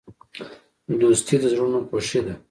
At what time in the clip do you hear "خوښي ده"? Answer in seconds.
1.87-2.33